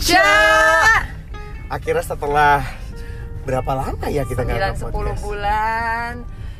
Ja. 0.00 0.30
Akhirnya 1.68 2.00
setelah 2.00 2.64
berapa 3.42 3.72
lama 3.72 4.06
ya 4.06 4.22
kita 4.22 4.44
nggak 4.44 4.76
9 4.78 4.92
10 4.92 4.92
podcast? 4.92 5.20
bulan 5.24 6.12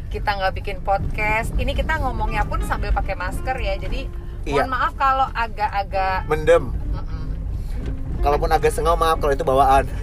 kita 0.08 0.30
nggak 0.32 0.52
bikin 0.54 0.76
podcast. 0.80 1.52
Ini 1.54 1.72
kita 1.72 2.00
ngomongnya 2.00 2.42
pun 2.42 2.60
sambil 2.62 2.90
pakai 2.90 3.14
masker 3.14 3.56
ya. 3.56 3.76
Jadi 3.76 4.08
Iya. 4.42 4.64
mohon 4.64 4.70
maaf 4.70 4.92
kalau 4.96 5.28
agak-agak 5.28 6.24
Mendem. 6.24 6.72
Mm-mm. 6.72 7.24
Kalaupun 8.18 8.48
agak 8.48 8.72
sengau 8.72 8.96
maaf 8.96 9.18
kalau 9.18 9.32
itu 9.32 9.44
bawaan. 9.44 9.84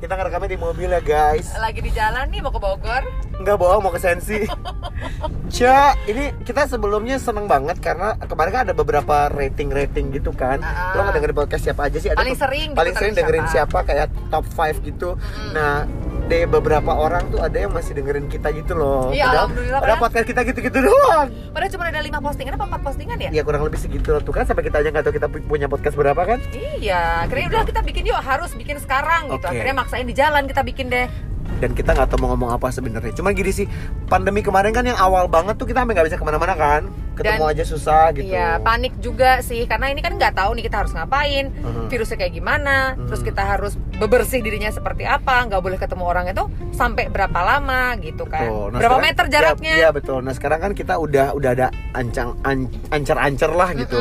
kita 0.00 0.16
ngerekamnya 0.16 0.48
di 0.48 0.58
mobil 0.58 0.88
ya 0.88 0.98
guys. 0.98 1.52
lagi 1.60 1.84
di 1.84 1.92
jalan 1.92 2.24
nih 2.32 2.40
mau 2.40 2.48
ke 2.48 2.56
Bogor. 2.56 3.04
Nggak 3.36 3.56
bohong 3.56 3.80
mau 3.80 3.92
ke 3.92 4.00
sensi. 4.00 4.48
Ca, 5.56 5.92
ini 6.04 6.32
kita 6.40 6.64
sebelumnya 6.64 7.20
seneng 7.20 7.44
banget 7.44 7.80
karena 7.80 8.16
kemarin 8.16 8.50
kan 8.50 8.62
ada 8.64 8.72
beberapa 8.72 9.28
rating-rating 9.28 10.08
gitu 10.10 10.32
kan. 10.32 10.60
Ah. 10.60 10.96
Lo 10.96 11.04
ngedengerin 11.04 11.36
podcast 11.36 11.68
siapa 11.68 11.92
aja 11.92 12.00
sih? 12.00 12.08
Ada 12.08 12.16
Paling 12.16 12.32
tuh- 12.32 12.42
sering 12.42 12.68
gitu 12.68 12.78
paling 12.80 12.94
sering 12.96 13.12
dengerin 13.12 13.44
siapa? 13.46 13.76
siapa? 13.76 13.78
kayak 13.84 14.06
top 14.28 14.44
5 14.48 14.80
gitu. 14.80 15.10
Nah, 15.52 15.84
dari 16.30 16.46
beberapa 16.46 16.94
orang 16.94 17.26
tuh 17.28 17.42
ada 17.42 17.58
yang 17.58 17.74
masih 17.74 17.92
dengerin 17.92 18.24
kita 18.24 18.54
gitu 18.54 18.72
loh. 18.72 19.10
Iya, 19.10 19.26
Padahal- 19.26 19.34
alhamdulillah, 19.50 19.80
Padahal 19.82 19.98
padahal- 19.98 20.02
podcast 20.06 20.26
kita 20.30 20.40
gitu-gitu 20.46 20.78
doang. 20.80 21.28
Padahal 21.50 21.70
cuma 21.74 21.84
ada 21.84 22.00
5 22.00 22.18
postingan 22.22 22.52
apa 22.54 22.64
4 22.70 22.80
postingan 22.80 23.16
ya? 23.18 23.30
Ya 23.30 23.42
kurang 23.42 23.62
lebih 23.62 23.76
segitu 23.76 24.14
tuh 24.14 24.30
kan 24.30 24.46
sampai 24.46 24.62
kita 24.62 24.78
aja 24.78 24.88
nggak 24.88 25.04
tahu 25.04 25.14
kita 25.18 25.26
pu- 25.26 25.42
punya 25.44 25.66
podcast 25.66 25.98
berapa 25.98 26.22
kan? 26.22 26.38
Iya, 26.78 27.26
akhirnya 27.26 27.46
udah 27.50 27.62
kita 27.66 27.80
bikin 27.82 28.02
yuk 28.06 28.16
harus 28.16 28.54
bikin 28.54 28.78
sekarang 28.78 29.28
gitu. 29.28 29.42
Oke. 29.42 29.50
Akhirnya 29.50 29.74
maksain 29.74 30.06
di 30.06 30.14
jalan 30.14 30.46
kita 30.46 30.62
bikin 30.62 30.86
deh. 30.86 31.10
dan 31.58 31.74
kita 31.74 31.92
nggak 31.92 32.08
tahu 32.08 32.22
mau 32.22 32.32
ngomong 32.32 32.54
apa 32.54 32.70
sebenarnya. 32.70 33.10
Cuman 33.12 33.34
gini 33.34 33.50
sih, 33.50 33.66
pandemi 34.06 34.40
kemarin 34.40 34.70
kan 34.70 34.80
yang 34.80 34.96
awal 34.96 35.26
banget 35.26 35.58
tuh 35.58 35.66
kita 35.66 35.82
sampai 35.82 35.92
nggak 35.92 36.06
bisa 36.06 36.16
ke 36.16 36.22
mana-mana 36.22 36.54
kan, 36.54 36.86
ketemu 37.20 37.44
Dan- 37.44 37.52
aja 37.52 37.64
susah 37.64 38.04
gitu. 38.12 38.26
Iya, 38.26 38.58
panik 38.58 38.96
juga 38.98 39.30
sih 39.40 39.62
karena 39.64 39.86
ini 39.86 40.00
kan 40.00 40.16
nggak 40.16 40.32
tahu 40.32 40.56
nih 40.56 40.64
kita 40.64 40.76
harus 40.78 40.92
ngapain, 40.92 41.52
Mhm. 41.52 41.86
virusnya 41.86 42.16
kayak 42.16 42.34
gimana, 42.34 42.76
Hmm. 42.92 43.06
terus 43.06 43.20
kita 43.20 43.42
harus 43.44 43.72
bebersih 43.94 44.40
dirinya 44.40 44.68
seperti 44.68 45.04
apa, 45.04 45.44
nggak 45.44 45.60
boleh 45.60 45.76
ketemu 45.76 46.04
orang 46.04 46.24
itu 46.26 46.44
sampai 46.72 47.06
berapa 47.06 47.36
lama 47.36 47.92
gitu 47.98 48.24
kan? 48.24 48.42
Betul. 48.42 48.66
Nah, 48.66 48.78
berapa 48.78 48.88
sekarang- 48.90 49.04
meter 49.06 49.24
iya- 49.24 49.34
jaraknya? 49.34 49.74
Iya, 49.76 49.88
betul. 49.90 50.18
Nah 50.20 50.32
sekarang 50.32 50.58
kan 50.58 50.72
kita 50.72 50.94
udah 50.96 51.26
udah 51.32 51.50
ada 51.50 51.66
ancang 51.92 52.40
an- 52.42 52.72
ancer-ancer 52.88 53.50
lah 53.50 53.70
gitu. 53.74 54.00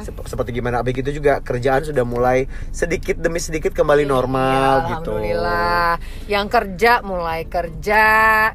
Sep- 0.00 0.22
seperti 0.24 0.50
gimana? 0.52 0.82
Begitu 0.82 1.10
juga 1.12 1.38
kerjaan 1.40 1.82
sudah 1.84 2.02
mulai 2.02 2.44
sedikit 2.70 3.16
demi 3.16 3.38
sedikit 3.38 3.70
kembali 3.72 4.04
normal 4.04 4.42
Iya, 4.80 4.88
gitu. 4.92 5.10
Alhamdulillah. 5.12 5.90
Yang 6.24 6.46
kerja 6.48 6.92
mulai 7.02 7.40
kerja, 7.44 8.04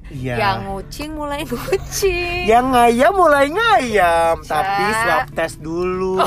Iya. 0.07 0.35
yang 0.35 0.57
ngucing 0.67 1.11
mulai 1.13 1.43
ngucing. 1.47 2.43
Yang 2.45 2.65
ngayam 2.69 3.13
mulai 3.13 3.47
ngayam, 3.47 3.96
Ca. 3.97 4.37
tapi 4.39 4.83
swab 4.95 5.27
test 5.33 5.57
dulu. 5.59 6.21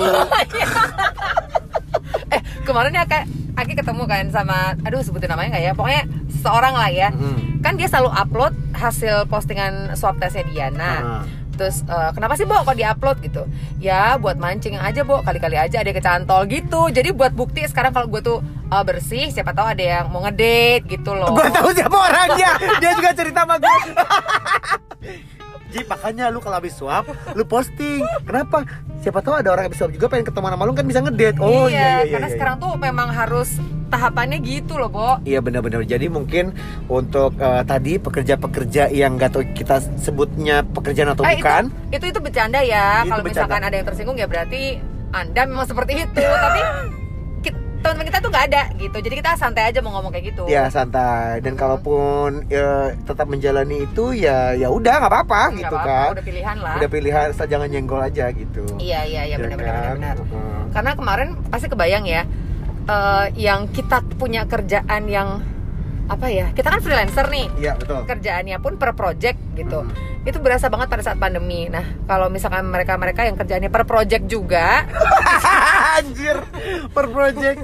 eh 2.31 2.41
kemarin 2.63 2.93
ya 2.93 3.05
kayak 3.05 3.27
Aki 3.51 3.77
ketemu 3.77 4.07
kan 4.07 4.25
sama, 4.31 4.73
aduh 4.81 5.03
sebutin 5.03 5.29
namanya 5.29 5.53
nggak 5.53 5.65
ya? 5.67 5.73
Pokoknya 5.75 6.03
seorang 6.33 6.73
lah 6.73 6.89
ya. 6.89 7.09
Mm. 7.13 7.61
Kan 7.61 7.77
dia 7.77 7.85
selalu 7.87 8.09
upload 8.09 8.55
hasil 8.73 9.27
postingan 9.27 9.93
swab 9.93 10.17
testnya 10.17 10.47
dia. 10.47 10.67
Nah, 10.71 10.97
Ah. 10.97 11.23
terus 11.53 11.85
eh, 11.85 12.11
kenapa 12.11 12.41
sih 12.41 12.49
Bo 12.49 12.57
kok 12.57 12.73
diupload 12.73 13.21
gitu? 13.21 13.45
Ya 13.77 14.17
buat 14.17 14.41
mancing 14.41 14.81
aja 14.81 15.05
Bo, 15.05 15.21
kali-kali 15.21 15.61
aja 15.61 15.77
ada 15.77 15.93
kecantol 15.93 16.49
gitu. 16.49 16.89
Jadi 16.89 17.13
buat 17.13 17.37
bukti 17.37 17.61
sekarang 17.63 17.93
kalau 17.93 18.09
gue 18.09 18.23
tuh 18.23 18.39
eh, 18.41 18.81
bersih, 18.81 19.29
siapa 19.29 19.53
tahu 19.53 19.67
ada 19.69 19.85
yang 19.99 20.09
mau 20.09 20.25
ngedate 20.25 20.89
gitu 20.89 21.13
loh. 21.13 21.29
Gua 21.29 21.53
tahu 21.53 21.69
siapa 21.71 21.93
orangnya. 21.93 22.51
Dia 22.81 22.97
juga 22.97 23.13
cerita 23.13 23.45
sama 23.45 23.61
gue. 23.61 23.77
Ji, 25.71 25.87
makanya 25.87 26.29
lu 26.35 26.43
kalau 26.43 26.59
habis 26.59 26.75
swab, 26.75 27.07
lu 27.33 27.47
posting. 27.47 28.03
Kenapa? 28.27 28.67
Siapa 29.01 29.23
tahu 29.23 29.39
ada 29.39 29.55
orang 29.55 29.71
yang 29.71 29.75
swab 29.79 29.95
juga 29.95 30.11
pengen 30.11 30.27
ketemu 30.29 30.47
sama 30.53 30.65
lu 30.67 30.75
kan 30.75 30.85
bisa 30.85 31.01
ngedate. 31.01 31.39
Oh 31.41 31.71
iya 31.71 31.71
iya 31.71 31.89
iya. 32.05 32.13
karena 32.13 32.29
iya. 32.29 32.35
sekarang 32.35 32.57
tuh 32.59 32.71
memang 32.77 33.09
harus 33.09 33.57
tahapannya 33.91 34.39
gitu 34.43 34.79
loh, 34.79 34.91
Bo. 34.91 35.11
Iya 35.25 35.41
benar-benar. 35.43 35.83
Jadi 35.87 36.07
mungkin 36.11 36.53
untuk 36.87 37.35
eh, 37.39 37.63
tadi 37.67 37.99
pekerja-pekerja 37.99 38.91
yang 38.91 39.17
nggak 39.19 39.31
tahu 39.35 39.43
kita 39.57 39.81
sebutnya 39.99 40.63
pekerjaan 40.63 41.15
atau 41.15 41.25
Eh, 41.27 41.39
bukan. 41.39 41.71
itu, 41.91 41.97
itu 41.97 42.07
itu 42.13 42.21
bercanda 42.23 42.61
ya. 42.63 43.07
Kalau 43.07 43.23
misalkan 43.25 43.63
ada 43.63 43.75
yang 43.75 43.87
tersinggung 43.87 44.19
ya 44.19 44.27
berarti 44.31 44.79
Anda 45.11 45.47
memang 45.47 45.67
seperti 45.67 46.07
itu. 46.07 46.23
Tapi 46.45 46.61
teman-teman 47.81 48.07
kita 48.13 48.19
tuh 48.21 48.31
nggak 48.31 48.47
ada 48.53 48.63
gitu. 48.77 48.97
Jadi 49.01 49.15
kita 49.17 49.31
santai 49.35 49.63
aja 49.73 49.81
mau 49.81 49.93
ngomong 49.97 50.13
kayak 50.13 50.37
gitu. 50.37 50.43
Ya 50.47 50.69
santai. 50.69 51.41
Dan 51.41 51.57
kalaupun 51.57 52.45
eh, 52.47 52.93
tetap 53.03 53.27
menjalani 53.27 53.89
itu 53.89 54.13
ya 54.13 54.53
ya 54.53 54.69
udah 54.69 54.95
nggak 55.01 55.13
apa-apa 55.13 55.43
Nggak 55.49 55.61
gitu 55.65 55.77
apa-apa, 55.77 55.89
kan. 55.89 56.11
Udah 56.13 56.25
pilihan 56.25 56.57
lah. 56.61 56.75
Udah 56.77 56.89
pilihan, 56.89 57.27
jangan 57.33 57.69
nyenggol 57.69 58.01
aja 58.01 58.25
gitu. 58.31 58.63
Iya 58.77 59.01
iya 59.05 59.23
iya 59.27 59.37
Ya 59.37 59.37
benar-benar 59.41 59.75
kan? 59.75 59.95
benar. 59.97 60.17
Heeh. 60.21 60.61
Karena 60.71 60.91
kemarin 60.95 61.29
pasti 61.49 61.67
kebayang 61.67 62.05
ya 62.05 62.23
eh, 62.85 63.27
yang 63.41 63.67
kita 63.73 64.05
punya 64.21 64.45
kerjaan 64.45 65.09
yang 65.09 65.41
apa 66.11 66.27
ya? 66.27 66.51
Kita 66.53 66.75
kan 66.75 66.81
freelancer 66.83 67.27
nih. 67.31 67.47
Iya 67.57 67.73
betul. 67.79 68.03
Kerjaannya 68.05 68.57
pun 68.61 68.77
per 68.77 68.93
project 68.93 69.39
gitu. 69.57 69.87
Hmm. 69.87 69.95
Itu 70.21 70.37
berasa 70.43 70.69
banget 70.69 70.93
pada 70.93 71.01
saat 71.01 71.17
pandemi. 71.17 71.71
Nah, 71.73 71.81
kalau 72.05 72.29
misalkan 72.29 72.69
mereka-mereka 72.69 73.25
yang 73.25 73.41
kerjaannya 73.41 73.71
per 73.73 73.89
project 73.89 74.29
juga, 74.29 74.85
Anjir, 76.01 76.37
per 76.91 77.07
project. 77.07 77.61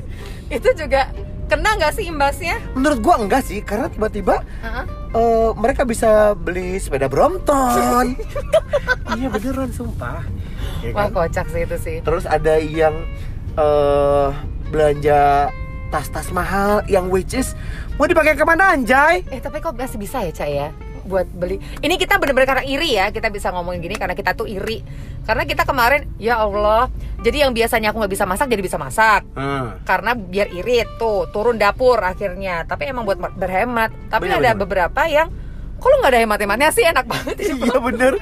itu 0.47 0.69
juga 0.77 1.11
kena 1.47 1.75
nggak 1.75 1.93
sih 1.95 2.05
imbasnya? 2.07 2.61
Menurut 2.77 2.99
gua 3.01 3.17
enggak 3.19 3.43
sih, 3.43 3.63
karena 3.63 3.89
tiba-tiba 3.89 4.45
Heeh. 4.61 4.85
eh, 5.13 5.51
mereka 5.57 5.83
bisa 5.83 6.37
beli 6.37 6.77
sepeda 6.77 7.09
Brompton. 7.09 8.15
iya 9.19 9.27
beneran 9.27 9.73
sumpah. 9.73 10.23
Ya 10.85 10.93
Wah 10.93 11.09
kan? 11.09 11.27
kocak 11.27 11.47
sih 11.49 11.65
itu 11.65 11.77
sih. 11.81 11.97
Terus 12.05 12.29
ada 12.29 12.61
yang 12.61 12.95
eh 13.57 14.29
belanja 14.69 15.49
tas-tas 15.89 16.29
mahal 16.29 16.83
yang 16.87 17.07
which 17.09 17.33
is 17.33 17.55
mau 17.97 18.05
dipakai 18.05 18.35
ke 18.35 18.43
mana 18.43 18.75
anjay? 18.75 19.23
Eh 19.31 19.39
tapi 19.39 19.63
kok 19.63 19.73
masih 19.73 19.97
bisa 19.97 20.21
ya 20.21 20.35
Cak 20.35 20.51
ya 20.51 20.69
buat 21.07 21.31
beli. 21.31 21.63
Ini 21.79 21.95
kita 21.95 22.19
bener-bener 22.19 22.51
karena 22.51 22.65
iri 22.67 22.99
ya 22.99 23.15
kita 23.15 23.31
bisa 23.31 23.55
ngomongin 23.55 23.79
gini 23.79 23.95
karena 23.95 24.13
kita 24.13 24.35
tuh 24.35 24.51
iri. 24.51 24.83
Karena 25.23 25.47
kita 25.47 25.63
kemarin 25.63 26.11
ya 26.19 26.43
Allah. 26.43 26.91
Jadi 27.27 27.43
yang 27.43 27.51
biasanya 27.51 27.91
aku 27.91 27.99
nggak 27.99 28.15
bisa 28.15 28.23
masak 28.23 28.47
jadi 28.47 28.63
bisa 28.63 28.79
masak. 28.79 29.27
Hmm. 29.35 29.83
Karena 29.83 30.15
biar 30.15 30.47
irit 30.55 30.95
tuh 30.95 31.27
turun 31.35 31.59
dapur 31.59 31.99
akhirnya. 31.99 32.63
Tapi 32.71 32.87
emang 32.87 33.03
buat 33.03 33.19
berhemat. 33.19 33.91
Tapi 34.07 34.31
Bener, 34.31 34.39
ada 34.39 34.55
bener. 34.55 34.63
beberapa 34.63 35.03
yang 35.11 35.27
kok 35.77 35.93
lu 35.93 35.97
nggak 36.01 36.13
ada 36.15 36.21
hemat-hematnya 36.25 36.69
sih 36.73 36.85
enak 36.87 37.05
banget 37.05 37.37
ya. 37.37 37.53
Iya 37.67 37.77
bener 37.85 38.13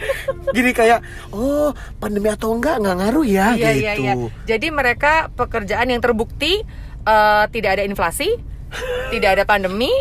Gini 0.50 0.74
kayak 0.74 0.98
Oh 1.30 1.70
pandemi 2.02 2.26
atau 2.26 2.50
enggak 2.50 2.82
nggak 2.82 2.96
ngaruh 2.98 3.22
ya 3.22 3.54
Iya 3.54 3.70
gitu 3.70 3.78
iya 3.78 3.92
iya. 3.94 4.14
Jadi 4.48 4.66
mereka 4.74 5.30
pekerjaan 5.30 5.86
yang 5.86 6.02
terbukti 6.02 6.66
eh, 7.04 7.44
tidak 7.54 7.70
ada 7.78 7.84
inflasi, 7.86 8.26
tidak 9.14 9.38
ada 9.38 9.44
pandemi, 9.46 9.92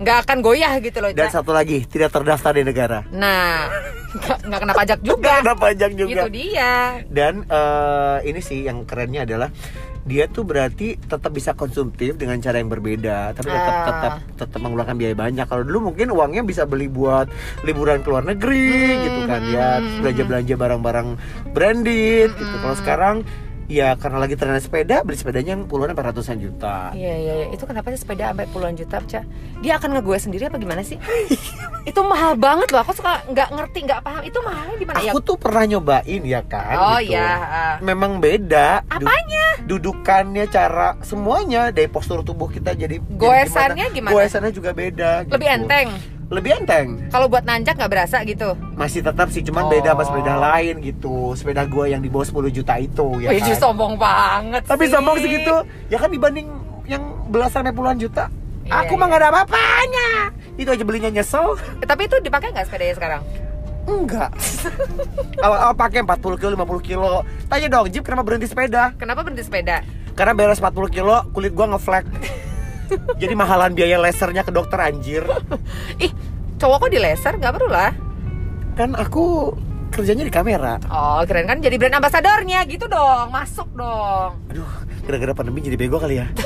nggak 0.00 0.24
akan 0.24 0.38
goyah 0.40 0.72
gitu 0.80 1.04
loh. 1.04 1.12
Dan 1.12 1.28
satu 1.28 1.52
lagi 1.52 1.84
Tidak 1.84 2.08
terdaftar 2.08 2.56
di 2.56 2.64
negara 2.64 3.04
Nah, 3.12 3.68
nggak 4.12 4.38
nggak 4.44 4.60
kena 4.60 4.74
pajak 4.74 4.98
juga. 5.00 5.20
Nggak 5.22 5.36
kena 5.40 5.54
pajak 5.56 5.90
juga 5.96 6.22
Itu 6.24 6.28
dia. 6.30 6.72
Dan 7.08 7.34
eh, 7.44 8.16
ini 8.28 8.40
sih 8.40 8.64
yang 8.64 8.84
kerennya 8.84 9.24
adalah 9.24 9.48
dia 10.02 10.26
tuh 10.26 10.42
berarti 10.42 10.98
tetap 10.98 11.30
bisa 11.30 11.54
konsumtif 11.54 12.18
dengan 12.18 12.34
cara 12.42 12.58
yang 12.58 12.66
berbeda, 12.66 13.38
tapi 13.38 13.54
tetap 13.54 13.70
Ah. 13.70 13.86
tetap 13.86 14.14
tetap 14.34 14.58
mengeluarkan 14.58 14.98
biaya 14.98 15.14
banyak. 15.14 15.46
Kalau 15.46 15.62
dulu 15.62 15.94
mungkin 15.94 16.10
uangnya 16.10 16.42
bisa 16.42 16.66
beli 16.66 16.90
buat 16.90 17.30
liburan 17.62 18.02
ke 18.02 18.08
luar 18.10 18.26
negeri 18.26 18.66
Hmm, 18.98 19.02
gitu 19.06 19.20
kan 19.30 19.42
ya, 19.46 19.68
belanja 20.02 20.22
belanja 20.26 20.54
barang-barang 20.58 21.08
branded 21.54 22.30
gitu. 22.34 22.54
Kalau 22.58 22.76
sekarang 22.76 23.16
ya 23.70 23.94
karena 23.98 24.18
lagi 24.22 24.34
tren 24.34 24.58
sepeda, 24.58 25.02
beli 25.06 25.16
sepedanya 25.18 25.54
yang 25.54 25.64
puluhan 25.66 25.92
sampai 25.92 26.06
ratusan 26.10 26.36
juta. 26.38 26.90
Iya 26.94 27.14
iya 27.18 27.32
iya. 27.42 27.46
Itu 27.54 27.64
kenapa 27.66 27.90
sih 27.94 28.00
sepeda 28.02 28.32
sampai 28.32 28.46
puluhan 28.50 28.74
juta, 28.74 28.98
Ca? 29.02 29.22
Dia 29.62 29.78
akan 29.78 29.98
ngegue 29.98 30.18
sendiri 30.18 30.48
apa 30.48 30.58
gimana 30.58 30.82
sih? 30.82 30.98
itu 31.90 32.00
mahal 32.04 32.38
banget 32.38 32.70
loh. 32.70 32.82
Aku 32.82 32.92
suka 32.94 33.22
nggak 33.30 33.48
ngerti, 33.54 33.78
nggak 33.86 34.00
paham. 34.02 34.22
Itu 34.26 34.38
mahalnya 34.42 34.76
di 34.78 34.86
mana 34.86 34.98
ya? 35.02 35.12
Aku 35.14 35.18
tuh 35.22 35.36
pernah 35.38 35.64
nyobain 35.66 36.22
ya 36.22 36.40
kan. 36.46 36.76
Oh 36.78 36.98
gitu. 37.02 37.14
iya. 37.14 37.30
ah. 37.42 37.74
Memang 37.82 38.18
beda. 38.22 38.82
Du- 38.98 39.06
Apanya? 39.08 39.46
dudukannya, 39.62 40.44
cara 40.50 40.98
semuanya 41.06 41.70
dari 41.70 41.86
postur 41.86 42.26
tubuh 42.26 42.50
kita 42.50 42.74
jadi 42.74 42.98
Goesannya 42.98 43.94
gimana? 43.94 44.12
Goesannya 44.12 44.52
juga 44.52 44.70
beda. 44.74 45.26
Lebih 45.26 45.48
gitu. 45.48 45.56
enteng. 45.62 45.88
Lebih 46.32 46.64
enteng. 46.64 46.96
Kalau 47.12 47.28
buat 47.28 47.44
nanjak 47.44 47.76
nggak 47.76 47.92
berasa 47.92 48.24
gitu. 48.24 48.56
Masih 48.72 49.04
tetap 49.04 49.28
sih, 49.28 49.44
cuman 49.44 49.68
Oh. 49.68 49.70
beda 49.70 49.92
sama 49.92 50.02
sepeda 50.08 50.34
lain 50.40 50.74
gitu. 50.80 51.36
Sepeda 51.36 51.68
gua 51.68 51.84
yang 51.92 52.00
di 52.00 52.08
bawah 52.08 52.24
10 52.24 52.48
juta 52.48 52.80
itu 52.80 53.20
ya 53.20 53.36
Wih, 53.36 53.44
kan. 53.44 53.60
sombong 53.60 54.00
banget 54.00 54.64
Tapi 54.64 54.88
sih. 54.88 54.96
sombong 54.96 55.20
segitu, 55.20 55.54
ya 55.92 56.00
kan 56.00 56.08
dibanding 56.08 56.48
yang 56.88 57.04
belasan 57.28 57.60
sampai 57.60 57.76
puluhan 57.76 58.00
juta. 58.00 58.32
Iya, 58.64 58.72
aku 58.86 58.96
iya. 58.96 59.00
mah 59.00 59.06
gak 59.12 59.20
ada 59.20 59.28
apa-apanya. 59.28 60.08
Itu 60.56 60.68
aja 60.72 60.84
belinya 60.88 61.10
nyesel. 61.12 61.58
Tapi 61.84 62.08
itu 62.08 62.16
dipakai 62.24 62.48
nggak 62.54 62.64
sepedanya 62.64 62.94
sekarang? 62.96 63.22
Enggak. 63.84 64.30
Awal-awal 65.44 65.74
pakai 65.74 66.00
40 66.06 66.40
kilo, 66.40 66.50
50 66.56 66.80
kilo. 66.80 67.12
Tanya 67.50 67.68
dong, 67.68 67.86
Jeep 67.92 68.06
kenapa 68.06 68.22
berhenti 68.24 68.48
sepeda? 68.48 68.94
Kenapa 68.96 69.20
berhenti 69.26 69.44
sepeda? 69.44 69.82
Karena 70.14 70.32
beres 70.32 70.62
40 70.62 70.88
kilo, 70.88 71.16
kulit 71.34 71.52
gua 71.52 71.76
ngeflek. 71.76 72.06
Jadi 73.20 73.34
mahalan 73.36 73.72
biaya 73.72 73.96
lasernya 74.00 74.42
ke 74.44 74.52
dokter 74.54 74.78
anjir. 74.80 75.24
Ih, 76.04 76.12
cowok 76.58 76.88
kok 76.88 76.90
di 76.92 76.98
laser? 77.00 77.34
Nggak 77.38 77.52
perlu 77.58 77.68
lah. 77.70 77.92
Kan 78.76 78.96
aku 78.96 79.52
kerjanya 79.92 80.24
di 80.24 80.32
kamera. 80.32 80.80
Oh, 80.88 81.20
keren 81.28 81.44
kan 81.44 81.60
jadi 81.60 81.76
brand 81.76 82.00
ambasadornya 82.00 82.64
gitu 82.64 82.88
dong. 82.88 83.28
Masuk 83.28 83.68
dong. 83.76 84.40
Aduh, 84.48 84.70
gara-gara 85.04 85.36
pandemi 85.36 85.60
jadi 85.60 85.76
bego 85.76 86.00
kali 86.00 86.18
ya. 86.22 86.26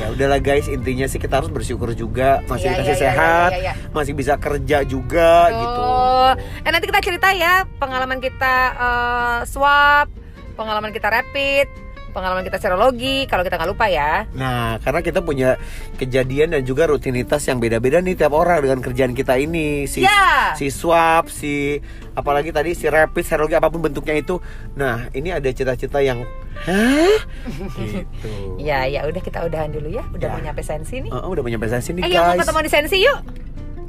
ya 0.00 0.06
udahlah 0.16 0.40
guys, 0.40 0.64
intinya 0.72 1.04
sih 1.04 1.20
kita 1.20 1.44
harus 1.44 1.52
bersyukur 1.52 1.92
juga 1.92 2.40
masih 2.48 2.72
Iya, 2.72 2.80
dikasih 2.80 2.96
iya, 2.96 3.04
sehat, 3.04 3.50
iya, 3.52 3.60
iya, 3.60 3.72
masih 3.92 4.16
bisa 4.16 4.40
kerja 4.40 4.80
juga 4.88 5.52
gitu. 5.52 5.76
Tuh. 5.76 6.32
Eh 6.64 6.70
nanti 6.72 6.86
kita 6.88 7.00
cerita 7.04 7.28
ya 7.36 7.68
pengalaman 7.76 8.16
kita 8.16 8.54
eh, 8.80 9.38
swab, 9.44 10.08
pengalaman 10.56 10.96
kita 10.96 11.12
rapid, 11.12 11.68
pengalaman 12.10 12.42
kita 12.42 12.58
serologi 12.58 13.24
kalau 13.24 13.40
kita 13.40 13.54
nggak 13.54 13.70
lupa 13.70 13.86
ya. 13.86 14.26
Nah, 14.32 14.76
karena 14.78 15.00
kita 15.00 15.20
punya 15.20 15.56
kejadian 15.94 16.52
dan 16.52 16.62
juga 16.62 16.84
rutinitas 16.84 17.42
yang 17.44 17.56
beda-beda 17.56 17.98
nih 17.98 18.14
tiap 18.14 18.30
orang 18.30 18.60
dengan 18.60 18.78
kerjaan 18.80 19.12
kita 19.12 19.34
ini. 19.36 19.84
Si 19.84 20.00
Ya. 20.00 20.52
si 20.54 20.68
swab, 20.68 21.26
si 21.26 21.78
apalagi 22.12 22.50
tadi 22.50 22.72
si 22.72 22.84
rapid, 22.84 23.22
serologi 23.22 23.54
apa 23.54 23.66
pun 23.66 23.80
bentuknya 23.80 24.14
itu. 24.14 24.38
Nah, 24.74 25.08
ini 25.10 25.30
ada 25.30 25.46
cita-cita 25.46 25.98
yang 25.98 26.26
hah? 26.60 27.18
gitu. 27.78 28.30
Ya 28.58 28.84
ya 28.84 29.04
udah 29.04 29.18
kita 29.18 29.42
udahan 29.42 29.70
dulu 29.70 29.88
ya. 29.90 30.04
Udah 30.10 30.26
Ya. 30.26 30.32
mau 30.32 30.42
nyampe 30.42 30.60
sensi 30.60 30.98
nih. 30.98 31.10
Oh, 31.10 31.30
udah 31.30 31.40
menyampai 31.40 31.68
saya 31.68 31.80
sini 31.80 32.02
Eh 32.02 32.10
yuk 32.10 32.18
mau 32.18 32.34
guys. 32.34 32.40
ketemu 32.42 32.60
di 32.60 32.70
sensi 32.70 32.96
yuk. 33.00 33.18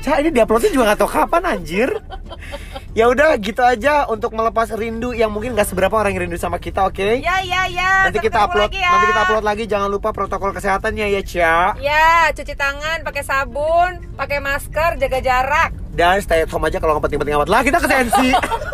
Cah, 0.01 0.17
ini 0.17 0.33
diuploadnya 0.33 0.73
juga 0.73 0.83
gak 0.89 0.99
tahu 0.99 1.11
kapan 1.13 1.43
anjir. 1.47 1.89
Ya 2.91 3.07
udah 3.07 3.39
gitu 3.39 3.63
aja 3.63 4.03
untuk 4.05 4.35
melepas 4.35 4.67
rindu 4.75 5.15
yang 5.15 5.31
mungkin 5.31 5.55
gak 5.55 5.67
seberapa 5.67 5.95
orang 5.95 6.11
yang 6.15 6.27
rindu 6.27 6.35
sama 6.35 6.59
kita, 6.59 6.83
oke? 6.87 7.23
Ya 7.23 7.39
ya 7.39 7.67
ya. 7.67 8.07
Nanti 8.07 8.19
Sampai 8.19 8.27
kita 8.27 8.39
upload, 8.43 8.67
lagi 8.67 8.79
ya. 8.79 8.91
nanti 8.91 9.05
kita 9.07 9.21
upload 9.23 9.45
lagi. 9.45 9.63
Jangan 9.65 9.89
lupa 9.89 10.09
protokol 10.11 10.51
kesehatannya 10.51 11.05
ya, 11.07 11.21
Cia. 11.23 11.57
Ya, 11.79 12.29
cuci 12.35 12.53
tangan, 12.53 13.03
pakai 13.03 13.23
sabun, 13.23 13.91
pakai 14.15 14.39
masker, 14.43 14.99
jaga 14.99 15.19
jarak. 15.19 15.71
Dan 15.91 16.23
stay 16.23 16.43
at 16.43 16.51
home 16.51 16.67
aja 16.67 16.79
kalau 16.79 16.95
nggak 16.95 17.11
penting-penting 17.11 17.35
amat 17.35 17.49
lah 17.51 17.61
kita 17.63 17.77
ke 17.79 17.87
sensi. 17.87 18.27